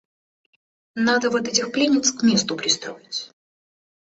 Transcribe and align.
Надо 0.95 1.29
вот 1.29 1.47
этих 1.47 1.71
пленниц 1.71 2.11
к 2.11 2.23
месту 2.23 2.55
пристроить. 2.57 3.29